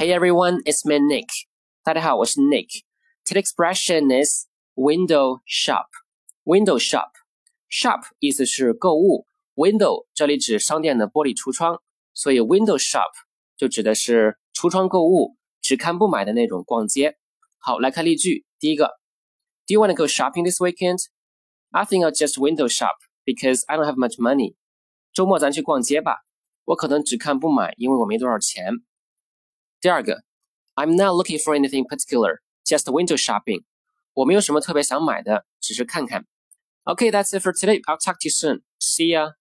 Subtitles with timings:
[0.00, 1.26] Hey everyone, it's me Nick.
[1.82, 2.84] 大家好，我是 Nick.
[3.24, 5.86] Today's expression is window shop.
[6.44, 7.08] Window shop.
[7.70, 11.80] Shop 意思是购物，window 这里指商店的玻璃橱窗，
[12.12, 13.08] 所以 window shop
[13.56, 17.16] 就指的是橱窗购物，只看不买的那种逛街。
[17.56, 18.44] 好，来看例句。
[18.58, 18.98] 第一个，
[19.66, 20.98] Do you want to go shopping this weekend?
[21.70, 24.56] I think I'll just window shop because I don't have much money.
[25.14, 26.18] 周末咱去逛街吧，
[26.64, 28.74] 我可能只看不买，因为我没多少钱。
[29.80, 30.24] 第二个，
[30.74, 33.64] I'm not looking for anything particular, just window shopping.
[34.14, 36.26] 我没有什么特别想买的，只是看看。
[36.84, 37.80] Okay, that's it for today.
[37.86, 38.62] I'll talk to you soon.
[38.78, 39.32] See ya.